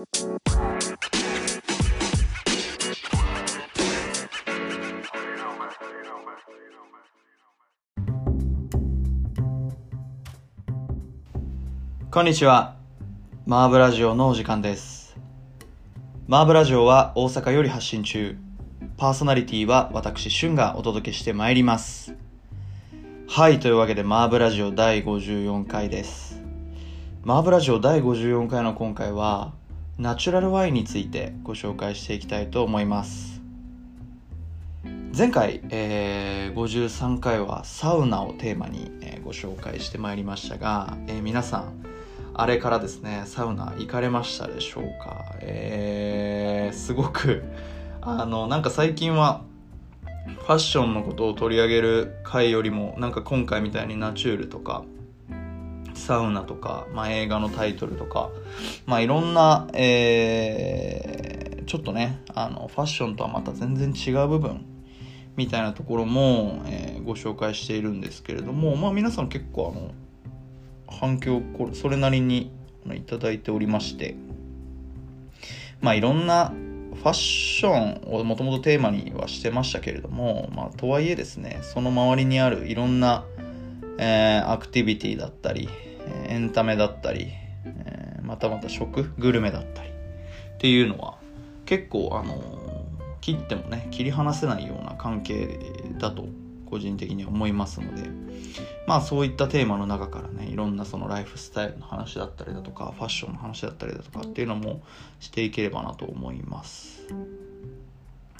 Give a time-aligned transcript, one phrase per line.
[0.00, 0.06] こ
[12.22, 12.76] んにちは。
[13.44, 15.18] マーブラジオのお時間です。
[16.26, 18.38] マーブラジオは大阪より発信中。
[18.96, 22.16] パーソナリティは私、シュンがお届けしてまいります。
[23.28, 26.40] はい、というわけでマーブラジオ第54回です。
[27.22, 29.59] マーブラジオ第54回の今回は、
[30.00, 33.42] ナチュラルワインについてご紹介していきたいと思います。
[35.14, 41.84] 前回、えー53回はサウナをテーマに、えーご紹介してまいりましたが、えー皆さん
[42.32, 45.34] あれからですねサウナ行かれましたでしょうか？
[45.40, 47.42] えーすごく
[48.00, 49.42] あのなんか最近は
[50.24, 54.82] ファッションのことを取り上げる回よりもなんか今回みたいにナチュールとか
[56.00, 58.30] サウナとか、まあ、映画のタイトルとか、
[58.86, 61.30] まあ、いろんな、えー
[61.70, 64.64] ちょっとねあのファッションとはまた全然違う部分
[65.36, 69.92] みたいなところも、えーご紹介しているんですけれども、まあ、皆さん結構あの
[70.98, 71.40] 反響
[71.72, 72.52] それなりに
[72.84, 74.16] あのいただいておりまして
[75.80, 76.52] まあいろんな
[76.94, 83.24] ファッションをもともとテーマにはしてましたけれども、まあ、とはいえですねその周りにあるいろんな、
[83.98, 85.68] えーアクティビティだったり
[86.26, 87.28] エンタメだったり、
[87.64, 89.92] えまたまた食グルメだったりっ
[90.58, 91.18] ていうのは
[91.66, 92.86] 結構あの
[93.20, 95.58] 切ってもね切り離せないような関係
[95.98, 96.26] だと
[96.66, 98.08] 個人的には思いますので
[98.86, 104.80] まあそういったテーマの中からねいろんなそのライフスタイルの話だったりだとかファッションの話だったりだとかっていうのも
[105.18, 107.02] していければなと思います。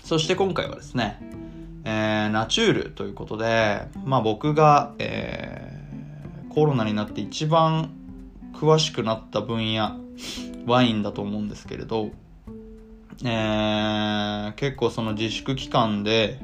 [0.05, 1.19] そして今回はですね、
[1.85, 5.80] えーナチュールということでまあ僕が、えー
[6.51, 7.91] コロナになって一番
[8.55, 9.97] 詳しくなった分野
[10.67, 12.11] ワインだと思うんですけれど
[13.25, 16.41] えー結構その自粛期間で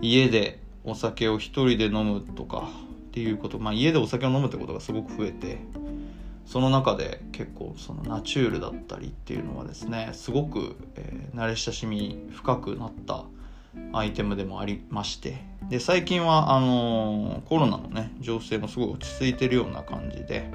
[0.00, 2.68] 家でお酒を一人で飲むとか
[3.08, 5.58] っていうこと、まあ、家でお酒を飲むってことがすごく増えて
[6.46, 13.24] その中で結構そのナチュールだったりっていうのはですねすごく、えー慣れ親しみ深くなった
[13.94, 20.50] アイテムでもありましてで最近はあのーコロナのね情勢もすごい落ち着いてるような感じで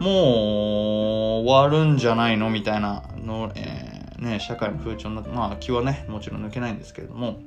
[0.00, 7.38] もう終わるんじゃないのみたいなの、えーね、社会の風潮になってまあ気はねもちろん抜けないんですけれども、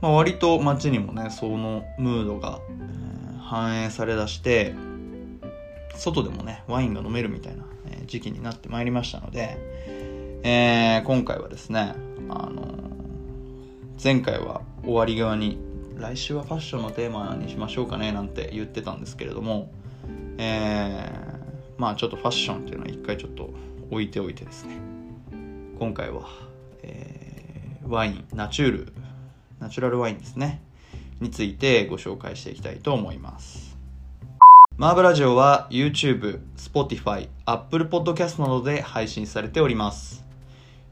[0.00, 2.90] まあ、割と街にもねそのムードが、えー
[3.50, 4.76] 反映されだして
[5.96, 9.58] 外でもねワインが飲めるみたいな、え時期になってまいりましたので、
[10.44, 11.94] えー今回はですね
[12.28, 12.99] あの
[14.02, 15.58] 前回は終わり側に
[15.98, 19.70] 来週はファッションのテーマにしましょうかねなんて言ってたんですけれども、
[20.38, 21.40] えー
[21.76, 23.50] まあちょっとファッションっていうのは一回ちょっと
[23.90, 24.76] 置いておいてですね。
[25.78, 26.28] 今回は、
[26.82, 28.92] えーワインナチュール
[29.58, 30.62] ナチュラルワインですね。
[31.20, 33.76] についてご紹介していきたいと思います。
[34.78, 40.24] マーブラジオは YouTube、Spotify、Apple Podcast などで配信されております。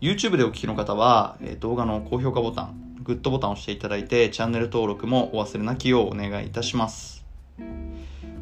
[0.03, 7.25] YouTube でお聞きの方は、動画の高評価ボタン、グッドボタンを押していただいて、チャンネル登録もお忘れなきようお願いいたします。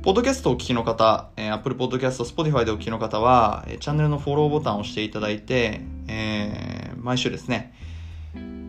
[0.02, 7.74] ポッドキャストをお聞きの方、えー Apple Podcast、Spotify でお聞きの方は、えチャンネルのフォローボタンを押していただいて、えー毎週ですね、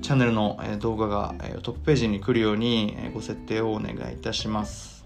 [0.03, 5.03] チャンネルの動画がトップページに来るようにご設定をお願いいたします。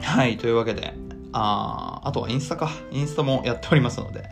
[0.00, 0.94] はい、というわけで、
[1.32, 2.72] ああとはインスタか。
[2.90, 4.24] インスタもやっておりますので、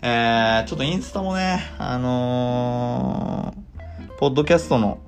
[0.00, 3.67] えー、ちょっとインスタもね、あのー
[4.18, 4.98] ポッドキャストの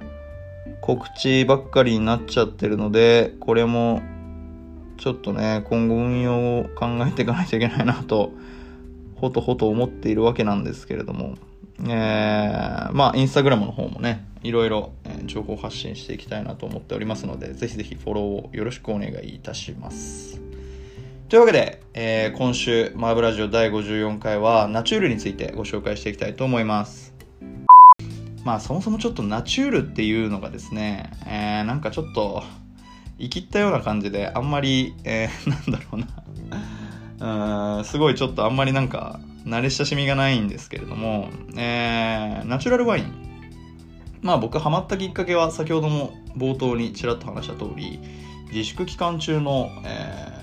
[0.80, 4.02] 告知ばっかりになっちゃってるので、これも、
[4.98, 8.30] ちょっとね、今後運用を考えていかないといけないなと、
[9.16, 11.34] ほとほと思っているわけなんですけれども、
[11.82, 14.92] えー、まあ、インスタグラムの方もね、いろいろ
[15.24, 20.40] 情報発信していきたいなと思っておりますので、ぜひぜひフォローをよろしくお願いいたします。
[21.28, 27.09] というわけで、えー今週、マーブラジオ第54回は、ナチュールについてご紹介していきたいと思います。
[28.44, 32.42] まあ、そもそもちょっとナチュールっていうのがですね、えーなんかちょっと、
[33.18, 36.06] 生きったような感じで、あんまり、えー なんだろうな。
[37.78, 43.12] うんすごいちょっとあんまりなんか、慣れ親しみがないんですけれども、えーナチュラルワイン。
[44.22, 48.00] まあ僕ハマったきっかけは先ほども冒頭にちらっと話した通り、
[48.52, 50.40] 自粛期間中の、えー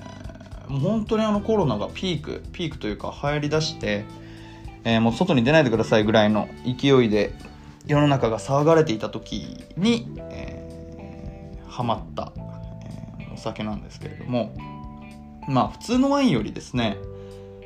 [0.68, 4.04] もう本当にあのコロナがピーク、ピークというか流行り出して、
[4.84, 7.34] えーもう外に出ないでくださいぐらいの勢いで
[7.88, 10.57] 世の中が騒がれていた時に、えー
[11.68, 14.56] ハマった、えーお酒なんですけれども
[15.48, 16.98] まあ普通のワインよりですね、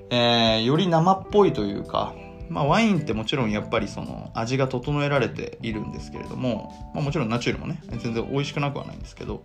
[0.10, 2.14] えー、より生っぽいというか、
[2.50, 9.44] まあ、ワインってもちろんやっぱりその味が整えられているんですけれども、まあ、もちろんナチュールもね全然美味しくなくはないんですけど、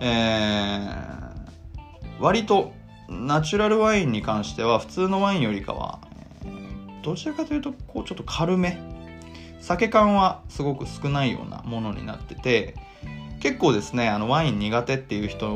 [0.00, 2.72] えー、割と
[3.08, 6.00] ナチュラルワインに関しては普通のワインよりかは、
[7.02, 8.91] どちらかというとこうちょっと軽め
[9.62, 12.74] 酒感はすごく少ないようなものになってて
[13.40, 15.46] 結構ですねあのワイン苦手っていう人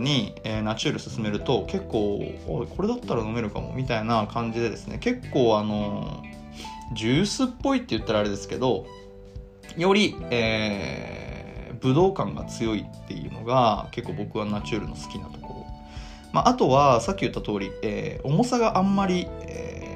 [0.00, 6.22] に、えー、ナチュール勧めると結構これだったら飲めるかもみたいな感じでですね結構あの
[6.94, 8.86] ジュースっぽいって言ったらあれですけど
[9.76, 15.66] より、えー、ブドウ感が強いっていうのが結構僕はナチュールの好きなところ、
[16.32, 19.95] まあ、あとはさっき言った通り、えー、重さがあんまり、え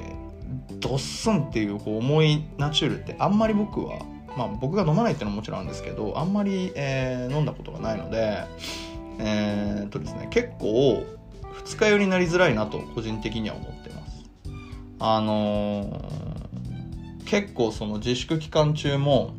[0.81, 3.99] ドッスンっていうこう重いナチュールってあんまり僕は
[4.37, 8.45] まあ、僕が飲まないっていうのはもちろんあるんですけどあんまり、えー、飲んだことがないので
[9.19, 11.05] えー、っとですね結構
[11.65, 14.23] 二日酔いになりづらいなと個人的には思ってます。
[14.99, 19.35] あのー、結構その自粛期間中も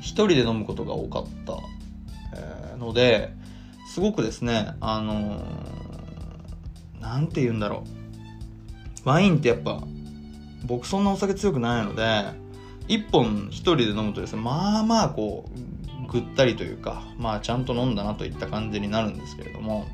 [0.00, 1.54] 一人で飲むことが多かった、
[2.36, 3.32] えー、ので
[3.88, 7.84] すごくですねあのー、て言うんだろ
[9.04, 9.08] う。
[9.08, 9.82] ワインってやっぱ
[10.64, 12.24] 僕そんなお酒強くないので
[12.88, 15.48] 1本1人で飲むとですねまあまあこ
[16.08, 19.86] うぐったりというかまあちゃんと飲んだなといった感じになるんですけれども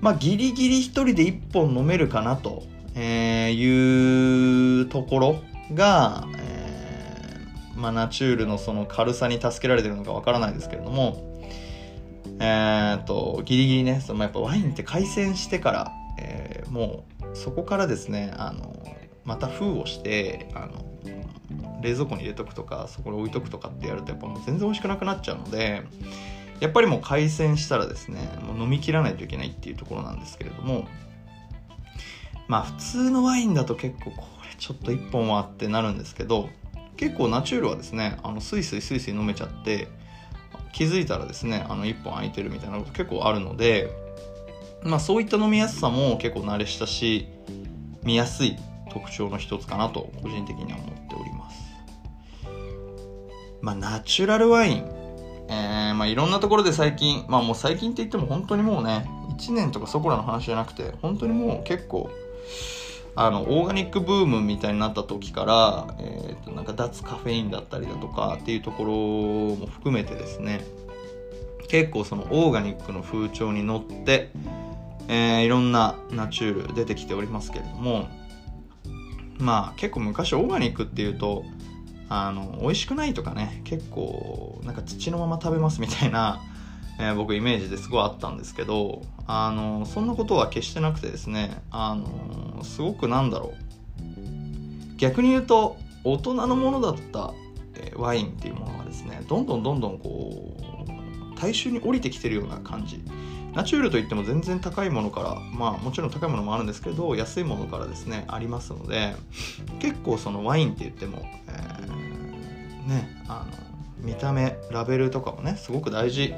[0.00, 2.64] まあギリギリ1人で1本飲めるかなと
[2.98, 5.36] いうところ
[5.74, 11.32] が、えー、まあ、ナチュールのその軽さに助けられてるのかわからないですけれども
[12.44, 18.81] えー、とギリギリねそのやっぱワインって開栓してから、えー、もうそこからですねあの
[19.24, 20.84] また封をしてあの
[21.80, 25.82] 冷蔵庫に入れとくとかそこに置いとくとかってやるとやっぱもう全然美味しくなくなっちゃうので
[26.60, 30.86] やっぱりもう海鮮したらですねもう飲み切らないといけないっていうところなんですけれども
[32.46, 36.48] まあ普通のワインだと結構これちょっと1本はってなるんですけど
[36.96, 39.88] 結構ナチュールはですねあのスイスイスイスイ飲めちゃって
[40.72, 43.90] 気づいたらですねあの1本空いてるみたいなこと結構あるので
[44.82, 47.28] まあそういった飲みやすさも結構慣れ親し
[48.02, 48.56] みやすい
[48.92, 51.72] 特徴の一つかなと個人的には思っております
[53.62, 54.84] まあ、ナチュラルワイン。
[55.48, 59.08] えー、まあ、いろんなところで最近、まあもう最近って言っても本当にもうね、
[59.38, 62.10] 1年とかそこらの話じゃなくて、本当にもう結構、
[63.14, 68.92] あの、オーガニックブームみたいになった時から、えっ、ー、と、なんか脱カフェインだったりだとかっていうところ
[69.56, 70.64] も含めてですね、
[71.68, 74.30] 結構そのオーガニックの風潮に乗って、
[75.08, 78.08] えー、いろんなナチュール出てきておりますけれども、
[79.42, 81.44] まあ結構昔オーガニックっていうと、
[82.08, 86.42] あの美味しくないとかね結構なんか土のまま食べますみたいな、
[87.00, 93.72] えー、僕イメージですごいあったんですけどあのそんなことは決してなくてですねあのすごくなんだろう。
[94.98, 97.32] 逆に言うと大人のものだった、
[97.74, 100.54] え、ワインっていうものがですねどんどんどんどんこ
[101.36, 103.02] う大衆に降りてきてるような感じ
[103.54, 109.14] ナチュールといっても全然高いものからまあもちろん高いものもあるんですけど安いものからですねありますので
[109.78, 112.02] 結構そのワインって言っても、えー
[112.86, 116.34] ねあの見た目ラベルとかもねすごく大事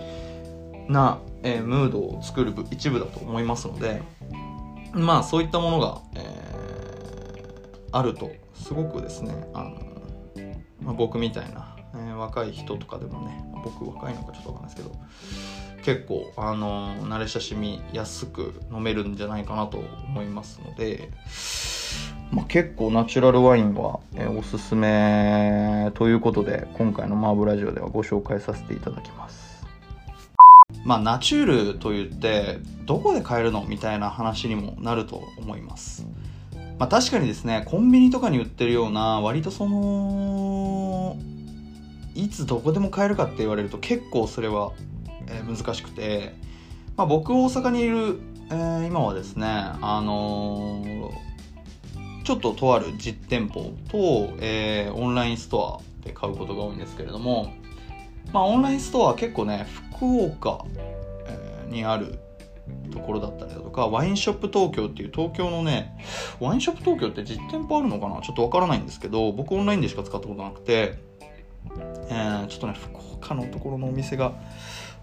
[0.88, 4.02] な、えー、ムードを作る一部だと思いますので
[4.92, 9.70] まあそういったものが、えー、あるとすごくですねあの、
[10.82, 14.94] まあ、僕みたいな、えー、若い人とかでもね僕若いのかちょっとわかんないですけど
[15.84, 21.10] 結構あの慣れ親しみやすく飲めるんじゃないかなと思いますので
[22.32, 29.64] まあ、結構ナチュラルワインは、えー、おすすめということで今回のマーブラジオではご紹介させていただきます。
[30.84, 36.06] まあナチュールと言ってどこで買えるのみたいな話にもなると思います。
[36.78, 41.16] まあ確かにですねコンビニとかに売ってるような割とその
[42.16, 44.72] いつどこでも買えるかって言われると結構それは、
[45.28, 46.34] え、難しくて、
[46.96, 51.24] まあ、僕大阪にいる、えー、今はですねあのー
[52.24, 57.52] ちょっととある実店舗と、えー、オンラインストアで買うことが多いんですけれども、
[58.32, 60.64] まあ、オンラインストア結構ね、福岡、
[61.68, 62.18] にある
[62.90, 65.98] ところだったりだとか、ワインショップ東京っていう東京のね、
[66.40, 68.22] ワインショップ東京って実店舗あるのかな？
[68.22, 70.98] ちょっとわからないんですけど、僕オンラインでしか使ったことなくて、
[72.08, 74.32] えー、ちょっとね、福岡のところのお店が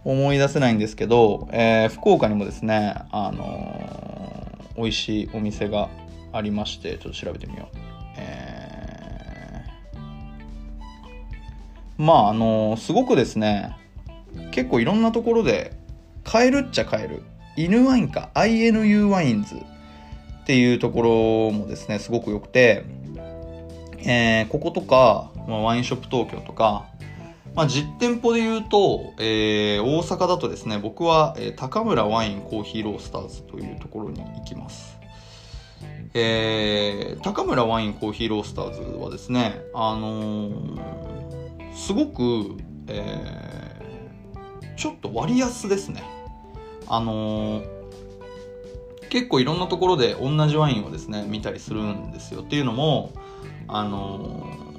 [0.04, 5.90] 思い出せないんですけど、えー、福岡にもですね、あのー、美味しいお店が
[6.34, 7.78] ありまして、ちょっと調べてみよう。
[8.18, 9.98] えー、
[11.98, 13.76] まあ、あのー、すごくですね、
[14.52, 15.74] 結構いろんなところで
[16.24, 17.24] 買えるっちゃ買える。
[17.56, 19.60] 犬ワインか、INU ワインズっ
[20.46, 22.86] ていうところもですね、すごく良くて、
[24.00, 26.86] えー、こことか、まあ、ワインショップ東京とか、
[27.56, 34.98] まあ、実店舗で言うと、えー、大阪だとですね、僕は、えー、高村ワインコーヒーロースターズというところに行きます。
[36.14, 40.80] えー、高村ワインコーヒーロースターズはですね、あのー、
[41.74, 46.04] すごく、えー、ちょっと割安ですね。
[46.88, 47.66] あのー、
[49.10, 52.44] 結構いろんなところで同じワインをですね、見たりするんですよ。
[52.44, 53.12] っていうのも、
[53.68, 54.71] あの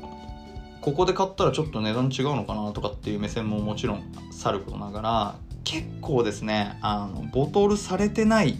[0.83, 8.59] ここで買ったらちょっと値段違うのかなとかっていう目線ももちろんさることながら結構ですねあのボトルされてない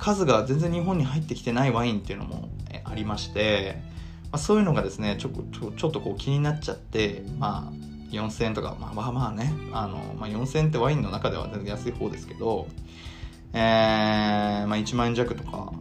[0.00, 2.48] 数が全然日本に入ってきてないワインっていうのも
[2.84, 3.80] ありまして、
[4.24, 12.66] まあ、そういうのがですねちょちょちょっとこう気になっちゃってまあ4000円とかまあまあまあねあの、まあ、4000円ってワインの中では全然安い方ですけど
[13.52, 15.72] えー、まあ1万円弱とか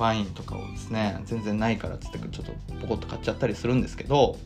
[0.00, 4.38] ワインとかをですね全然ないからっつってちょっとポコッと買っちゃったりするんですけど、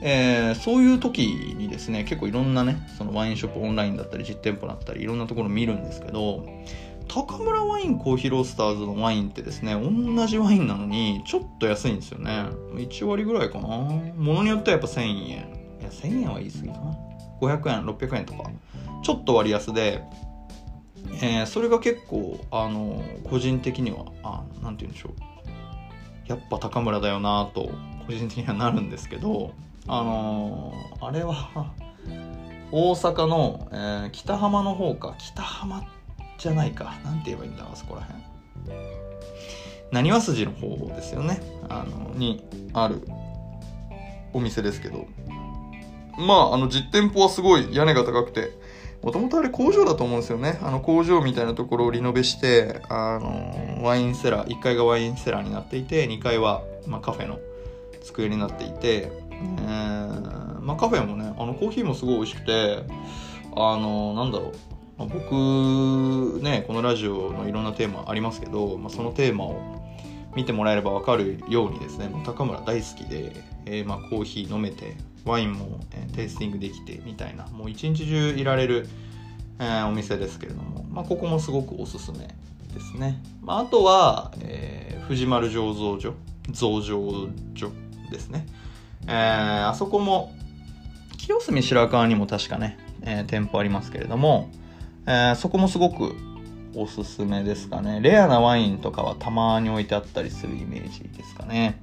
[0.00, 6.46] えー、そういう時にですね結構いろんなねそのワインショップオンラインだったり実店舗だったりいろんなところ見るんですけど
[7.08, 12.46] 高村ワインコーヒーロースターズのワインってですね同じワインなのにちょっと安いんですよね。
[12.74, 13.68] 1割ぐらいかな。
[13.68, 15.26] ものによってはやっぱ1000円。
[15.28, 15.44] いや
[15.90, 16.96] 1000円は言い過ぎかな。
[17.40, 18.50] 500円600円とか。
[19.02, 20.02] ちょっと割安で
[21.12, 25.12] えー、それが結構あの個人的にはあなんて言うんでしょう。
[26.26, 27.70] やっぱ高村だよなと
[28.06, 29.52] 個人的にはなるんですけど
[29.86, 31.72] あのー、あれは
[32.72, 35.86] 大阪の、えー、北浜の方か北浜
[36.38, 36.96] じゃないか。
[37.04, 38.22] なんて言えばいいんだあそこら辺。
[39.92, 41.40] なにわ筋の方ですよね。
[41.68, 43.06] あのにある
[44.32, 45.06] お店ですけど。
[46.16, 48.52] まああの実店舗はすごい屋根が高くて
[49.04, 50.58] もともとあれ工場だと思うんですよね。
[50.62, 57.38] あの工場みたいなところをリノベして、あの、ワインセラー、1階がワインセラーになっていて、2階は、まあ、カフェの
[58.02, 62.82] 机になっていて、えー、まあ、カフェもね、あのコーヒーもすごい美味しくて、
[63.54, 64.52] あの、なんだろう。
[64.96, 69.84] まあ、僕、ね、このラジオのいろんなテーマありますけど、まあ、そのテーマを
[70.34, 73.32] 見てもらえれば分かるようにですね、高村大好きで、
[73.66, 78.86] えー、まあコーヒー飲めて、ワインも、えー、テイスティングできてみたいなもう一日中いられる、
[79.58, 82.18] えー、お店ですけれども、まあ、ここもすごくおすすめ
[82.72, 86.14] ですね、まあ、あとは、えー、藤丸醸造所
[86.50, 87.70] 増上所
[88.10, 88.46] ですね、
[89.06, 90.34] えー、あそこも
[91.16, 94.50] 清澄白河にも確かね、えー、店舗ありますけれども、
[95.06, 96.14] えー、そこもすごく
[96.76, 98.00] おすすめですかね。
[98.00, 101.80] レアなワインとかはたまに置いてあったりするイメージですかね。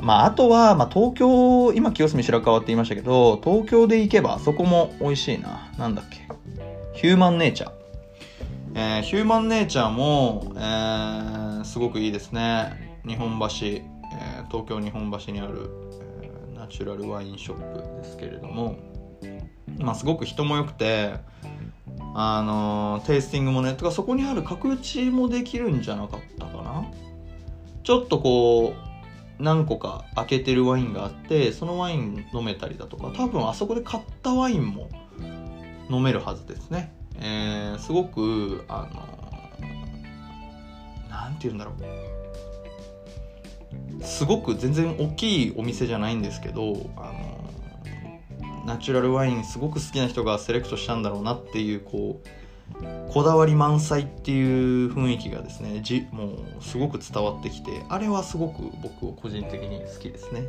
[0.00, 5.70] まあ、あとは、まあ、東京、今、清澄白河って言いましたけど、東京で行けば、そこも美味しいな。
[5.76, 6.28] なんだっけ？
[6.94, 7.72] ヒューマンネイチャー。
[8.74, 13.00] えー、ヒューマンネイチャーも、えー、すごくいいですね。
[13.06, 15.70] 日本橋、えー、東京日本橋にある、
[16.22, 18.76] えー、ナチュラルワインショップですけれども、
[19.78, 21.14] まあ、すごく人も良くて、
[22.14, 26.84] あの、テイスティングもね、とかそこにある角打ちもできるんじゃなかったかな？
[27.82, 28.87] ちょっとこう、
[29.38, 34.88] 何個か開けてるワインがあってそのワイン飲めたりだとか多分あそこで買ったワインも
[35.90, 39.18] 飲めるはずですね、えー、すごくあの
[41.08, 41.74] 何て言うんだろう。
[44.02, 52.28] すごく全然大きいお店じゃないんですけどあのナチュラルワインすごく好きな人がセレクトしたんだろうなっていうこう
[53.08, 60.42] こだわり満載っていう雰囲気がですねじもうすごく伝わってきてあれはすごく僕は個人的に好きですね、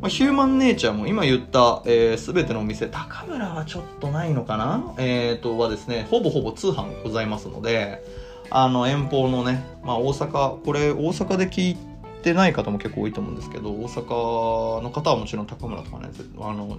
[0.00, 4.94] まあ、ヒューマンネイチャーも今言った、えー、全てのお店高村はちょっとないのかな？
[4.98, 8.02] えー、とはですねほぼほぼ通販ございますので
[8.48, 11.76] あの遠方のね、まあ、大阪これ大阪で聞い
[12.22, 16.78] てない方も結構多いと思うんですけど大阪の方はもちろん高村とかねあの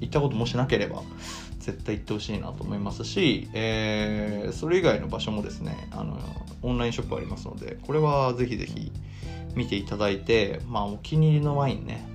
[0.00, 1.02] 行ったこともしなければ
[1.58, 6.18] 絶対行ってほしいなと思いますし、えー、それ以外の場所もですねあの
[6.62, 8.92] オンラインショップありますのでこれはぜひぜひ
[9.54, 12.08] 見ていただいて、まあ、お気に入りのワインね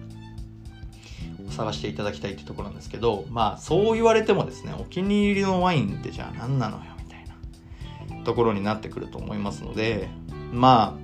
[1.50, 10.10] 探していただきたいってところなんですけどまあそう言われてもですねお気に入りのワインってじゃあ何なのよみたいなところになってくると思いますので
[10.52, 11.04] まあ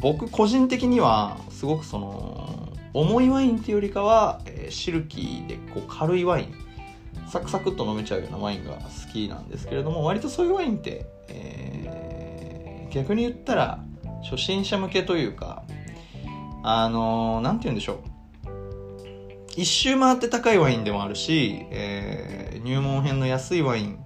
[0.00, 6.65] 僕個人的にはすごくその重いワインっていうよりかは、えー、シルキーでこう軽いワイン
[7.28, 13.80] サクサクっと飲めちゃうようなワインが好きなんですけれども割とそういうワインって、えー、逆に言ったら
[14.22, 15.64] 初心者向けというか
[16.62, 18.16] あの何、ー、て言うんでしょう。
[19.56, 23.98] 一周回って高いワインでもあるし、えー、入門編の安いワイン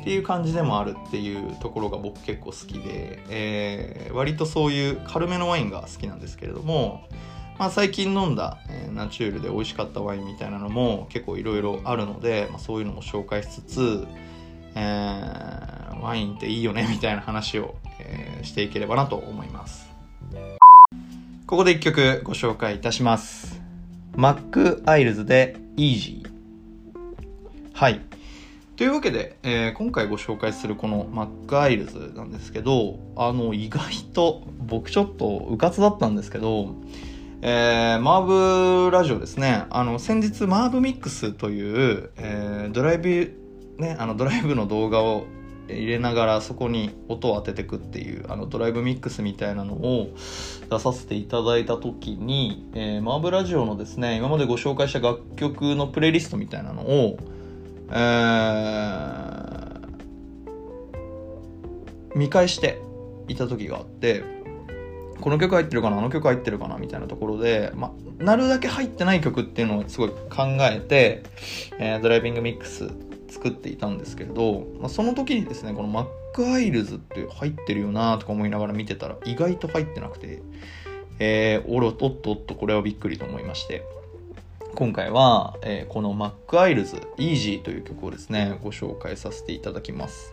[0.00, 7.02] っていう感じでもあるっていうところが僕結構好きで、えー、割とそういう軽めのワインが好きなんですけれども、
[7.62, 14.06] まあ、最近飲んだ、えー、ナチュールで美味しかったワインみたいなのも結構いろいろあるので、まあ、そういうのも紹介しつつ、
[14.74, 19.88] えー、ワインっていいよねみたいな話を、えー、していければなと思います。
[21.46, 23.60] ここで一曲ご紹介いたします。
[24.16, 26.28] マック・アイルズで Easy
[27.74, 28.00] はい。
[28.74, 36.74] というわけで、えー、今回ご紹介するこのマックアイルズなんですけど、あの、意外と僕ちょっとうかつだったんですけど、
[37.44, 39.64] えー、マーブラジオですね。
[39.70, 43.36] あの、先日マーブミックスという、えー、ドライブ、
[43.78, 45.26] ね、あの、ドライブの動画を
[45.68, 50.08] 入れながらそこに音を当ててくっていうあのドライブミックスみたいなのを
[50.68, 57.16] 出させていただいた時に、えー、マーブラジオのですね今までご紹介した楽曲のプレイリストみたいなのを
[57.94, 59.80] えー、
[62.16, 62.80] 見返して
[63.28, 64.24] いた時があって
[65.22, 71.22] この曲入ってるかなあの曲入ってるかなみたいなところで、まなるだけ入ってない曲っていうのをすごい考えて、
[71.78, 72.90] えー、ドライビングミックス
[73.28, 80.42] 作っていたんですけれど、ま、その時にですねこのマックアイルズって入ってるよなとか思いながら見てたら意外と入ってなくて、
[81.18, 83.84] えー、おろおっとっとこれはびっくりと思いまして
[84.74, 90.32] 今回は、えー、このマックアイルズ Easy という曲をですね、ご紹介させていただきます。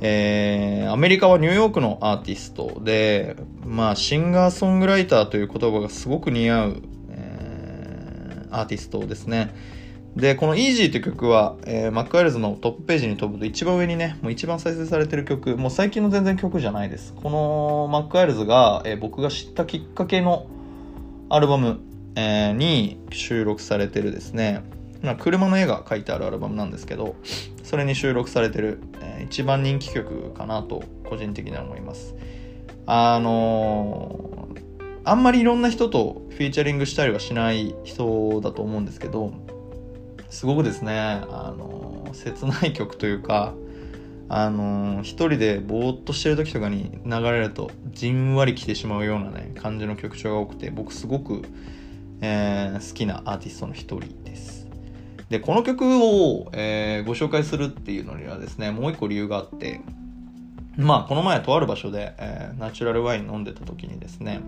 [0.00, 9.54] えー、アメリカはニューヨークのアーティストで、まあ、シンガーソングライターという言葉がすごく似合う、えー、アーティストですね。
[10.16, 17.14] で、この Easy という曲は、えー、マックアイルズのトップページに飛ぶと一番上にね、もう一番再生されてる曲、もう最近の全然曲じゃないです。
[17.14, 20.46] このマックアイルズが、えー、僕が知ったきっかけの
[21.28, 21.80] アルバム、
[22.18, 24.62] えに収録されてるですね、
[25.06, 27.16] まあ、車の絵が描いてあるアルバムなんですけど、
[27.62, 32.14] それに収録されてる、えー、一番人気曲かなと個人的には思います。
[32.86, 39.32] あのー、あんまりいろんな人とフィーチャリングしたりはしない人だと思うんですけど、
[40.28, 43.54] すごくですね、あのー、切ない曲というか、
[44.28, 51.42] あのー、一人でぼーっとしてる時とかに流れるとじんわり来てしまうようなね感じの曲調が多くて僕すごく
[52.20, 54.65] えー、好きなアーティストの一人です。
[55.28, 59.80] で、この曲を、えー、ご紹介するっていうのにはですね、もう一個理由があって、
[60.76, 64.40] まあ、この前とある場所で、えー、ナチュラルワイン飲んでた時にですね、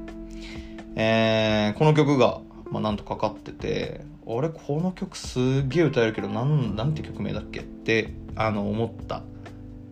[0.95, 7.61] えー、この曲が、まあ、なんとかかってて、あれ、この曲すげえ歌えるけど、なん、なんて曲名だっけ？
[7.61, 9.23] って、あの、思った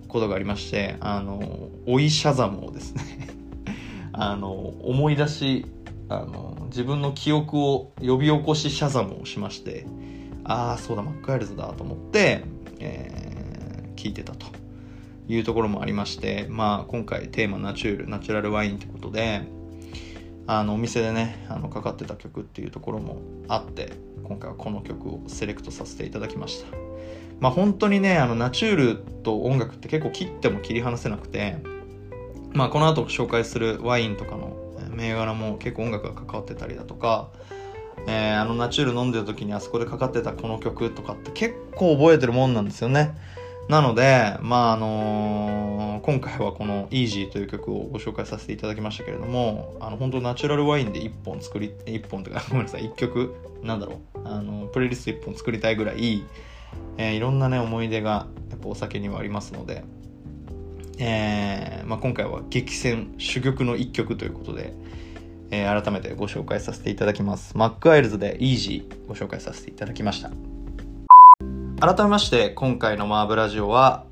[0.09, 3.03] ことがありまして、あの、おいシャザムをですね
[4.13, 5.67] あの、思い出し
[6.09, 9.87] あの自分の記憶を呼び起こしシャザムをしまして
[10.49, 12.45] ああそうだマックアイルズだと思って、
[12.79, 14.47] えー、聞いてたと
[15.29, 19.43] いうところもありましてまあ今回テーマナチュールナチュラルワインってことで
[20.47, 26.69] あのお店でねあのかかってた曲っていうところもあって今回はこの曲をセレクトさせていただきました。
[27.41, 31.59] まあ本当にねあのナチュールと音楽って結構切っても切り離せなくて
[32.53, 34.57] まあこの後紹介するワインとかの
[34.91, 37.31] 銘柄も結構音楽が関わってたりだとか、
[38.07, 43.15] えー、あのナチュール飲んでる時にあそこでかかってたこの曲とかって結構覚えてるもんなんですよね。
[43.69, 56.23] なので、まああのー、今回はこの Easy という曲をご紹介させていただきましたけれども、あの本当ナチュラルワインで1本作り、1本とか、 ごめんなさい、1曲、なんだろう、あの、プレイリスト1本作りたいぐらい、
[56.97, 59.83] えー、いろんなね、思い出がやっぱお酒にはありますので、
[60.99, 64.75] えーまあ、今回は激戦珠玉の一曲ということで、
[65.51, 67.57] えー、改めてご紹介させていただきます。
[67.57, 70.31] マックアイルズで Easy ご紹介させていただきました。
[71.79, 74.05] 改めまして今回のマーブラジオは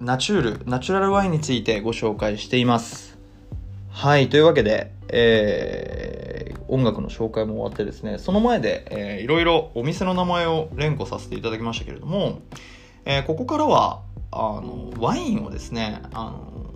[0.00, 3.18] ナチュール、ナチュラルワインについてご紹介しています。
[3.90, 12.40] はい、というわけで、えー、音楽の紹介も終わってですね、その前で、えー、いろいろお店の名前を連呼させていただきましたけれども、
[13.04, 16.70] えー、ここからはあのワインをですねあの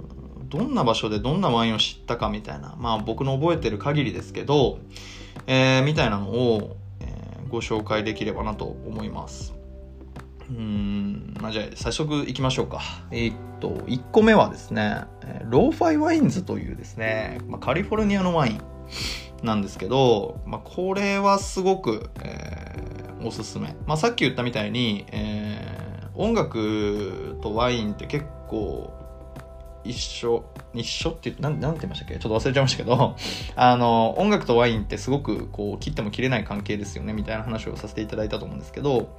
[0.54, 4.78] どんな場所でどんなワインを知ったかみたいなまあ僕の覚えてる限りですけど、
[5.46, 9.54] えー、みたいなのを、えー、ご紹介できればなと思います。
[10.50, 12.80] うんまあじゃあ早速いきましょうか。
[13.10, 15.04] えー、っと1個目はですね
[15.48, 18.60] ローファイワインズというですね、まあ、カリフォルニアのワイン
[19.42, 25.84] なんですけど、まあ、これはすごく、えー、おすすめ、まあ、さっき言ったみたいに、えー
[26.16, 28.92] 音楽とワインって結構
[29.84, 32.14] 一緒一緒って言って何て言いましたっけ？
[32.16, 33.16] ちょっと忘れちゃいましたけど
[33.56, 39.16] あの音楽とワインってすごくこう切っても切れない関係ですよねみたいな話をさせていただいたと思うんですけど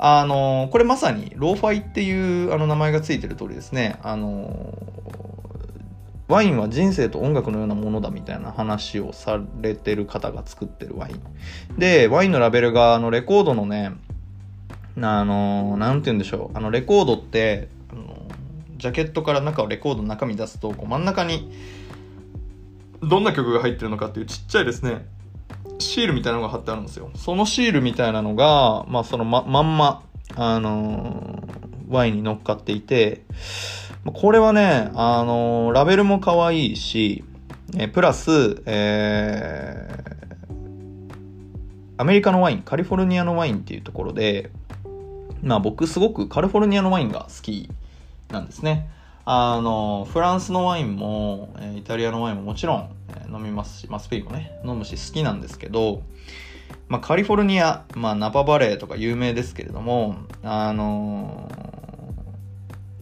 [0.00, 4.78] あの、これまさに、ローファイっていうあの名前がついてる通りですね、あの、
[6.28, 11.78] ワインは人生と音楽のようなものだみたいな話をされてる方が作ってるワイン。
[11.78, 13.90] で、ワインのラベルが、あの、レコードのね、
[15.00, 16.56] あの、なんて言うんでしょう？
[16.56, 17.68] あの、レコードって、
[18.78, 21.52] ジャケットから中をレコードの中身出すと、こう真ん中に、
[23.02, 25.06] どんな曲が入ってるのかっていうちっちゃいですね、
[25.78, 27.10] シールみたいなのが貼ってあるんですよ。
[27.14, 30.02] そのシールみたいなのが、まあ、そのま、まんま、
[30.34, 31.42] あの
[31.88, 33.24] ワインに乗っかっていて、
[34.04, 37.24] これはね、あのー、ラベルも可愛いし、
[37.76, 40.52] えプラス、えー、
[41.98, 44.50] アメリカのワイン、カリフォルニアのワインっていうところで、
[45.42, 47.70] まあ僕すごくカリフォルニアのワインが好き
[48.30, 48.90] なんですね。
[49.24, 56.02] あの、フランスのワインも、えイタリアのワインももちろん、え飲みますし、まあスペインもね、飲むし好きなんですけど、
[56.88, 61.50] まあカリフォルニア、まあナパバレーとか有名ですけれども、あの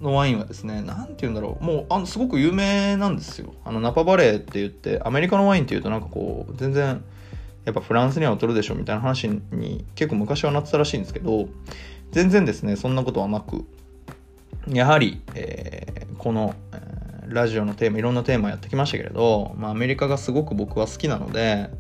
[0.01, 3.55] のワインはですね、なんて言うんだろう、もう、あの、すごく有名なんですよ。
[3.65, 7.03] あの、ナパバレーって言って、アメリカのワインって言うとなんかこう、全然、
[7.65, 11.49] やっぱフランスには劣るでしょみたいな話に結構昔はなってたらしいんですけど、
[12.13, 13.65] 全然ですね、そんなことはなく、
[14.69, 21.71] やはり、えー、この、えー、ラジオのテーマ、いろんなテーマやってきましたけれど、まあ、アメリカがすごく僕は好きなので、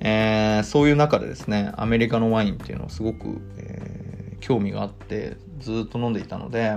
[0.00, 6.76] えー、そういう中でですね、アメリカのワインっていうのをすごく、えー、興味があって、ずっと飲んでいたので、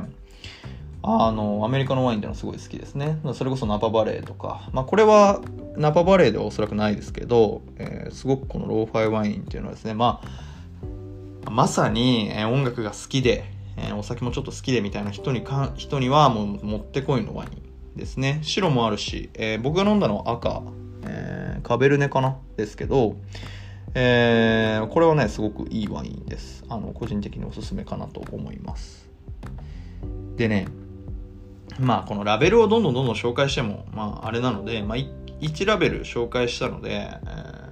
[1.04, 3.20] あの、アメリカのワインっていうのはすごい好きですね。
[3.34, 5.42] それこそナパバレーとか、まあこれは
[5.76, 10.22] ナパバレーではおそらくないですけど、えー、すごくこのローファイワインっていうのはですね、ま
[11.46, 13.46] あ、まさに音楽が好きで、
[13.84, 18.40] えー、お酒もちょっと好きでみたいな人にか人にはもうもってこいのワインですね。
[18.44, 20.62] 白もあるし、えー、僕が飲んだのは赤、
[21.04, 22.38] えー、カベルネかな？
[22.58, 23.16] ですけど、
[23.94, 26.64] えー、これはね、すごくいいワインです。
[26.70, 29.10] あの、個人的におすすめかなと思います。
[30.38, 30.68] でね、
[31.80, 37.71] まあこのラベルをどんどんどんどん紹介しても、まああれなので、まあ1ラベル紹介したので、えー、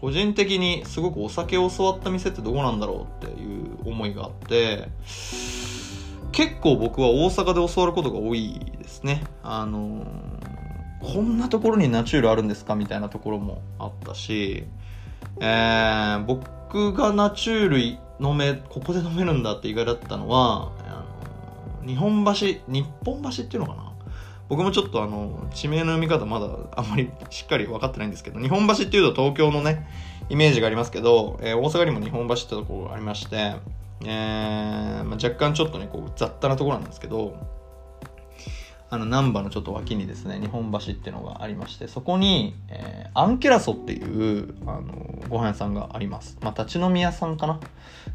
[0.00, 4.88] 個人的にすごくお酒を教わった店ってどこなんだろうっていう思いがあって、
[6.32, 9.22] 結構僕は大阪で教わることが多いですね。
[9.42, 14.64] あのー、こんなところにナチュールあるんですかみたいなところもあったし、
[15.40, 17.78] えー、僕がナチュール
[18.26, 21.04] 飲め、ここで飲めるんだって意外だったのはあ
[21.82, 22.32] の、日本橋、
[22.72, 23.89] 日本橋っていうのかな？
[24.50, 29.88] 僕もちょっとあの、地名の読み方まだあんまり しっかり分かってないんですけど、日本橋っていうと東京のね、
[30.28, 33.54] イメージがありますけど、えー、大阪にも日本橋ってところがありまして、
[34.04, 37.36] えーまあ、若干ちょっとね、こう雑多なところなんですけど、
[38.92, 46.36] あの、難波のちょっと脇にですね、日本橋っていうのがありまして、そこに、えー、アンケラソっていう、あの、ご飯屋さんがあります。
[46.40, 47.60] まあ、立ち飲み屋さんかな？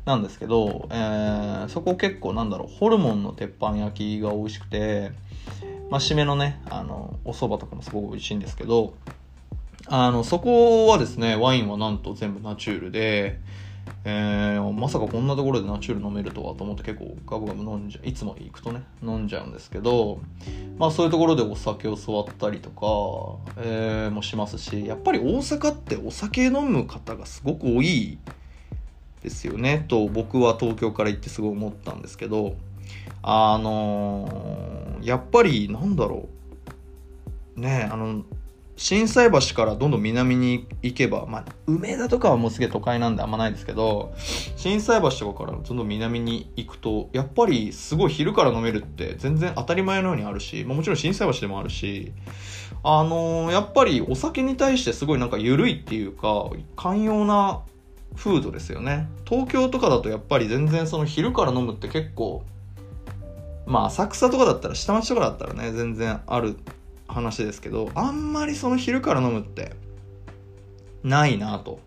[0.03, 5.13] なんですけど、えー、そこ結構なんだろう、ホルモンの鉄板焼きが美味しくて、
[5.89, 8.93] まあ、締めのね、あの、お蕎麦とかもすごく美味しいんですけど、
[9.87, 13.39] あの、そこはですね、ワインはなんと全部ナチュールで、
[14.07, 20.19] えー、まさかこんなところでナチュール飲めるとはと思って結構ガブガブ飲んじゃいつも行くとね飲んじゃうんですけど
[20.77, 22.83] まあそういうところでお酒を座ったりとか、
[23.57, 28.19] えー、もしますしやっぱり大阪ってお酒飲む方がすごく多い
[29.23, 32.55] ですよねと僕は東京から行ってすごい思ったんですけど
[33.23, 36.29] あのー、やっぱりなんだろ
[37.57, 38.23] うねあの
[38.77, 44.13] 心斎橋からどんどん南に行けば、まあ、梅田とかはもうすげえ都会なんであんまないですけど、
[44.57, 52.11] 心斎橋とかからどんどん南に行くと、やっぱりすごい昼から飲めるって全然当たり前のようにあるし、まあ、もちろん心斎橋でもあるし、
[52.83, 57.61] あのー、やっぱりお酒に対してすごいなんか緩いっていうか、寛容な
[58.15, 59.07] フードですよね。
[59.23, 62.43] 東京とかだとやっぱり全然その昼から飲むって結構、
[63.65, 66.55] まあ浅草とかだったら下町とかだったらね、全然ある
[67.07, 69.73] 話ですけど、あんまりその昼から飲むって
[71.03, 71.79] ないなと。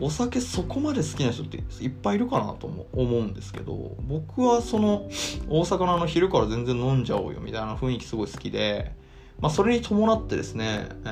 [0.00, 5.08] お酒そこまで好きな人っていっぱいいるかなとも思うんですけど、僕はその
[5.48, 8.94] 大阪のあの昼から全然飲んじゃおうよみたいな雰囲気すごい好きで、
[9.38, 11.08] まあそれに伴ってですね、え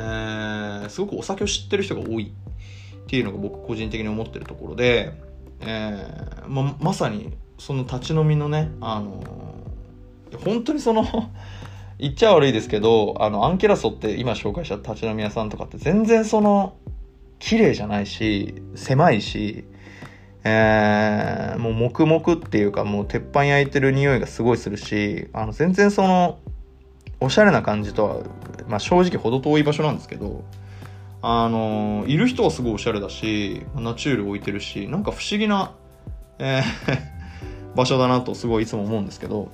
[0.86, 5.12] ー、すごくお酒を知ってる人が多いっていうのが僕個人的に思ってるところで、
[5.60, 9.49] えー、ままさにその立ち飲みのね、あの、
[10.38, 11.04] 本当にその
[11.98, 16.74] 言っちゃ悪いですけど、あの、アンケラソって今紹介した立ち飲み屋さんとかって全然その、
[17.38, 19.64] 綺麗じゃないし、狭いし、
[20.44, 26.38] えー、もう黙々っていうかもう鉄板焼いてる匂いがすごいするし、あの、全然その、
[27.20, 28.16] おしゃれな感じとは、
[28.68, 30.44] まあ正直程遠い場所なんですけど、
[31.22, 35.72] あの、いる人はすごいおしゃれだし、ナチュール置いてるし、なんか不思議な、
[36.38, 37.20] えー
[37.76, 39.48] 場所だなとすごいいつも思うんですけど、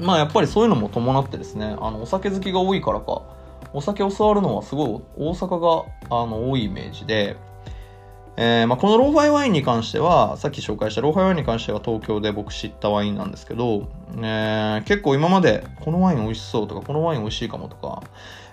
[0.00, 3.22] まあやっぱりそういうのも伴ってですね、あの、お酒好きが多いからか、
[3.72, 5.58] お酒を触るのはすごい大阪
[6.08, 7.36] があの多いイメージで、
[8.36, 18.02] えーまあ、このローファイワインに関しては、さっき紹介したローファイワインに関しては東京で僕知ったワインなんですけど、えー、結構今までこのワイン美味しそうとか、このワイン美味しいかもとか、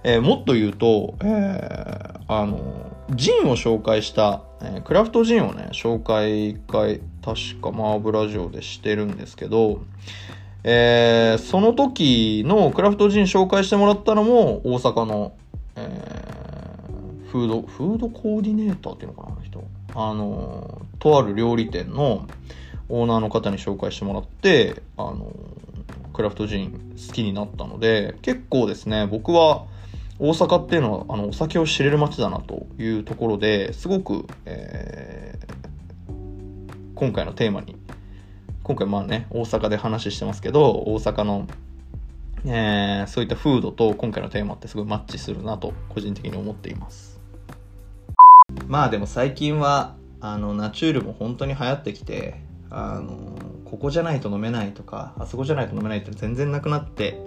[0.03, 2.59] えー、もっと言うと、え、あの、
[3.11, 9.81] ジンを紹介した、え、クラフトジンをね、紹介一回、確かマーブラジオでしてるんですけど、
[10.63, 15.33] えー、その時のクラフトジン紹介してもらったのも大阪の、
[15.75, 19.63] えー、フード、フードコーディネーターっていうのかな、あの人。
[19.93, 22.27] あの、とある料理店の
[22.89, 25.31] オーナーの方に紹介してもらって、あの、
[26.13, 29.65] クラフトジン好きになったので、結構ですね、僕は
[30.19, 36.13] 大阪っていうのは、あの、お酒を知れる街だなというところですごく、えー、
[36.95, 37.76] 今回のテーマに
[38.67, 41.47] 今回まあね、大阪で話してますけど、大阪の、
[42.43, 47.21] えー、そういった風土と今回のテーマってすごいマッチするなと、個人的に思っています。
[48.67, 57.17] まあでも最近は、あの、ナチュールも本当に流行ってきて、あの、ここじゃないと飲めないとか、あそこじゃないと飲めないって全然なくなって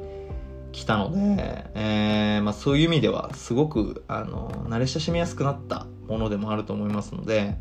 [0.72, 7.56] きたので、えー、まあそういう意味ではすごく、あの、慣れ親しみやすくなったものでもあると思いますので、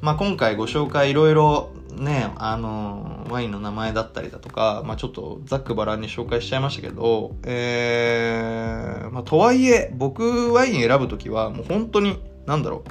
[0.00, 12.90] まあ今回ご紹介いろいろね、あの、ワインの名前だったりだとか、まあちょっとざっくばらんに紹介しちゃいましたけど、えー、まあとはいえ、僕ワイン選ぶときはもう本当に、なんだろう、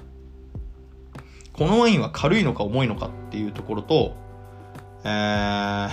[1.53, 4.15] このワインは軽いのか重いのかっていうところと、
[5.03, 5.89] えー、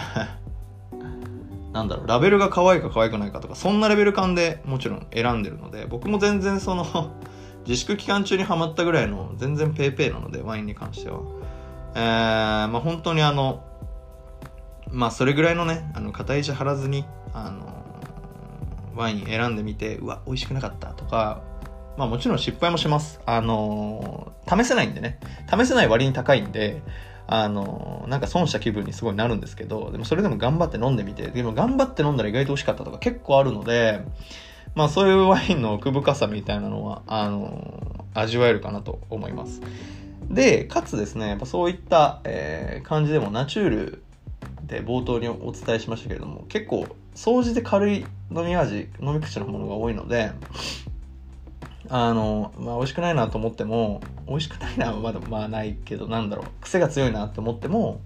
[1.72, 7.12] なんだろう、ラベルが可愛いか可愛くないかとか、そんなレベル感でもちろん選んでるので、僕も全然その
[7.66, 11.20] 自粛期間中にハマったぐらいの全然ペーペーなので、ワインに関しては。
[11.94, 13.64] えー、まあ本当にあの、
[14.90, 17.85] まあそれぐらいのね、あの、片石張らずに、あの、
[18.94, 21.42] ワイン選んでみて、うわ、美味しくなかったとか、
[21.96, 23.20] まあもちろん失敗もします。
[23.27, 25.18] あの、試せないんでね。
[25.48, 26.83] 試せない割に高いんで、
[27.27, 34.03] あの、なんか損した気分にすごいなるんですけど、でもそれでも頑張って飲んでみて、でも頑張って飲んだら意外と美味しかったとか結構あるので、
[34.75, 39.61] まあそういうワインの奥深さみたいなのは、あの、味わえるかなと思います。
[40.31, 44.03] で、かつですね、やっぱそういった、えー、感じでもナチュール
[44.67, 50.33] で冒頭にお伝えしましたけれども、結構、掃除で軽い飲み味、飲み口のものが多いので、
[51.91, 58.01] あの、まあ、美味しくないなと思っても、美味しくないなはまだ、まあないけど、なんだろう、癖が強いなって思っても、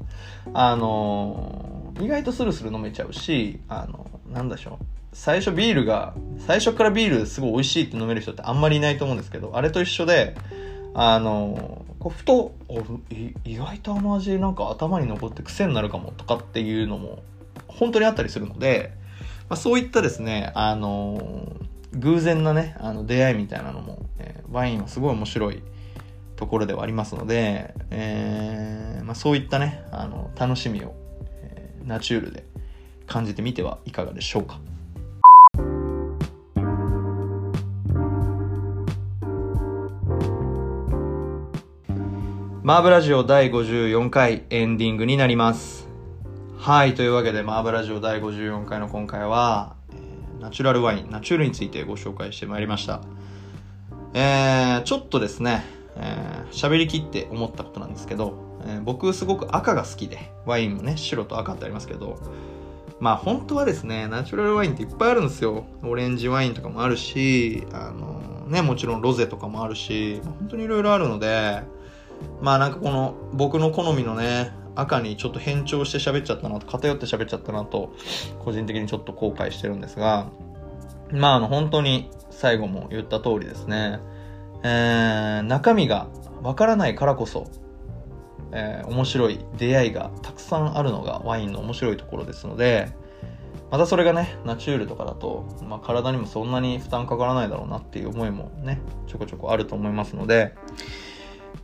[0.54, 4.95] あの、意外とスルスル飲めちゃうし、あの、なんでしょう。
[5.16, 6.14] 最初ビールが、
[6.46, 10.36] 最初からビールすごい美味しいって飲める人ってあんまりいないと思うんですけど、あれと一緒で、
[10.94, 12.54] あの、こうふと
[13.44, 17.22] 意外とあの味なんか頭に残って癖になるかもとかっていうのも
[17.66, 18.92] 本当にあったりするので、
[19.48, 21.56] まあ、そういったですね、あの
[21.94, 25.62] 偶然なね、あの出会いみたいなのも、えー、ワインはすごい面白い
[26.36, 30.94] ところではありますので、えーまあ、そういったね、あの楽しみを、
[31.42, 32.44] えー、ナチュールで
[33.06, 34.60] 感じてみてはいかがでしょうか。
[42.66, 45.86] マーブラジオ第54回エンディングになります。
[46.58, 53.02] はい、というわけでマーブラジオ第54回の今回は、え、ナチュラルワイン、ナチュールについてご紹介してまいりました。
[54.14, 58.34] えー、ちょっとですね、えー、喋りきって思ったことなんですけど、
[58.66, 62.18] えー、僕すごく赤が好きで、ワインもね、白と赤ってありますけど、
[62.98, 65.66] まあ本当はですね、ナチュラルワインっていっぱいあるんですよ。
[65.84, 71.62] オレンジワインとかもあるし、あのね、もちろんロゼとかもあるし、本当にいろいろあるので、
[72.40, 77.94] まあなんかこの僕の好みのね、赤にちょっと変調して喋っちゃったなと、偏って喋っちゃったなと、
[78.44, 80.28] 個人的にちょっと後悔してるんですが、
[81.12, 84.00] まああの本当に最後も言った通りですね、
[84.62, 86.08] えー、中身が
[86.42, 87.50] わからないからこそ、
[88.52, 92.92] えー、面白い出会いがたくさんあるのがワインの面白いところですので、
[93.70, 100.54] またそれがね、ナチュールとかだと、まあ、体にもそんなに負担かからないだろうなっていう思いもね、ちょこちょこあると思いますので、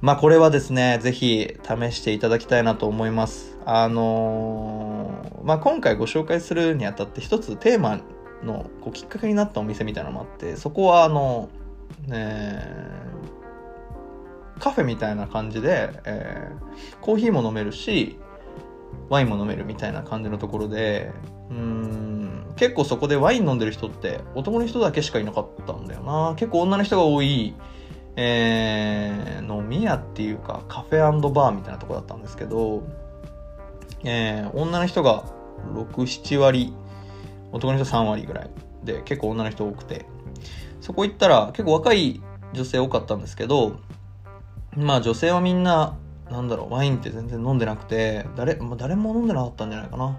[0.02, 3.56] まあこれはですね、ぜひ試していただきたいなと思います。
[3.64, 8.00] あのー、まあ今回ご紹介するにあたって一つテーマ
[8.42, 11.50] のこうきっかけになったお店みたいなのもあって、そこはあの、
[12.08, 12.66] ね、
[14.58, 18.18] カフェみたいな感じで、えー、コーヒーも飲めるし、
[19.08, 21.12] ワインも飲めるみたいな感じのところで、
[21.48, 26.34] うん、結構そこでワイン飲んでる人って男の人だけしかいなかったんだよな。
[26.36, 27.54] 結構女の人が多い
[28.16, 32.82] えー、飲み屋っていうかカフェバーみたいなとこだったんですけど、
[34.04, 35.24] えー、女の人が
[35.74, 36.74] 6、7割、
[37.52, 38.50] 男の人3割ぐらい
[38.84, 40.06] で結構女の人多くて、
[40.80, 42.20] そこ行ったら結構若い
[42.52, 43.78] 女性多かったんですけど、
[44.76, 45.96] まあ女性はみんな、
[46.30, 50.18] なんだろう、ワインって全然飲んでなくて、誰、まあ、誰も飲んでなかったんじゃないかな。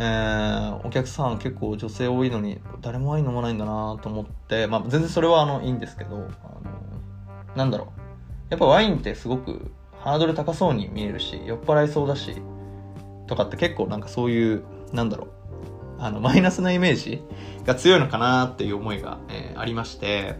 [0.00, 6.28] えー、お客さん結構女性多いのに誰もワイン飲まないんだなと思って、まあ全然それはあのいいんですけど、あの
[7.56, 8.00] なんだろう。
[8.50, 12.36] やっぱワインってすごくハードル高そうに見えるし、酔っ払いそうだし、
[13.26, 15.28] とかって結構なんかそういう、なんだろう。
[16.00, 17.22] あの、マイナスなイメージ
[17.64, 20.36] が強いのかなっていう思いが、えー、ありまして、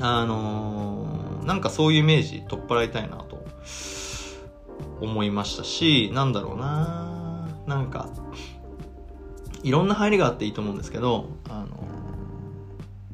[0.00, 3.44] あのー、なんかそういうイメージ取っ払いたいなと
[5.00, 8.08] 思いましたし、なんだろうななんか、
[9.62, 11.66] いろんな入りがあっていいと思うんですけど、あ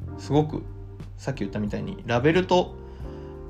[0.07, 0.63] のー、すごく、
[1.25, 2.75] さっき言ったみたいに、ラベルと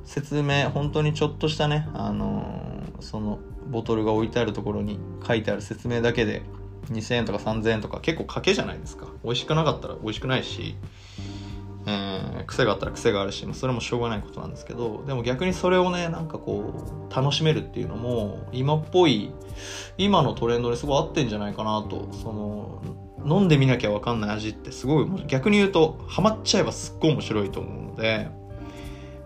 [0.05, 2.63] 説明、本当にちょっとしたね、あの
[3.01, 6.43] その、ボトルが置いてあるところに書いてある説明だけで
[6.91, 9.07] 2000円とか3000円とか結構賭けじゃないですか。
[9.25, 10.75] 美味しくなかったら美味しくないし、
[11.85, 19.31] えー、癖があったら癖があるし、ま、それもしょうがないことなんですけどでも逆にそれをねなんかこう楽しめるっていうのも今っぽい
[19.97, 28.29] 今のトレンドにすごい合ってんじゃないかなとその飲んでみなきゃ分かんない味ってすごい逆に言うとハマっちゃえばすっごい面白いと思うので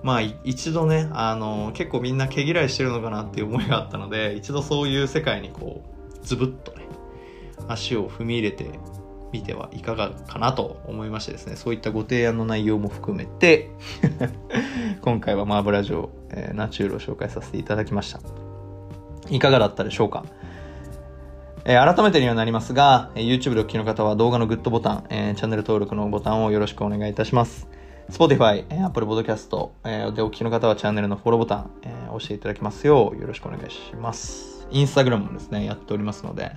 [0.04, 6.88] まあ一度ねあの結構みんな毛嫌いしてるのかなっていう思いがあったので一度そういう世界にこうズブッとね
[7.68, 8.70] 足を踏み入れて
[9.32, 13.70] みてはいかがかなと思いましてですね、そういったご提案の内容も含めて
[15.02, 18.20] 今回はマーブラジオ、えー、ナチュールを紹介させていただきました。
[19.30, 20.26] いかがだったでしょうか？
[21.72, 27.68] えー、改めてにはなりますが、え、YouTube でお聞きの方は動画のグッドボタン、えー、チャンネル登録のボタンをよろしくお願いいたします。
[28.10, 34.68] Spotify、Apple Podcast、えー、でお聞きの方はチャンネルのフォローボタン、えー、押していただきますようよろしくお願いします。
[34.72, 36.54] Instagram もですね、やっておりますので、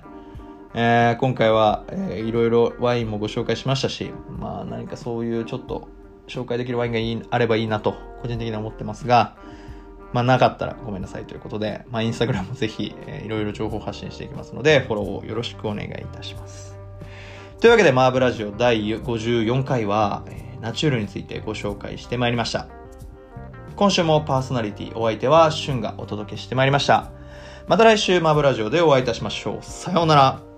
[0.73, 5.89] えー、今回は、えー、いろいろワインもご紹介しましたし、まあ何かそういうちょっと
[6.27, 9.35] 紹介できるワインがいいあればいいなと、個人的には思ってますが、
[10.13, 16.77] まあなかったらごめんなさいということで、まあインスタグラムもぜひ、えー、いろいろ情報発信していきますので、フォローをよろしくお願いいたします。
[17.59, 22.67] というわけで、マーブラジオ第54回は、えー、ナチュールについてご紹介してまいりました。
[23.75, 27.11] 今週もパーソナリティお相手は、シュンがお届けしてまいりました。
[27.67, 29.57] また来週マーブラジオでお会いいたしましょう。
[29.61, 30.52] さようなら。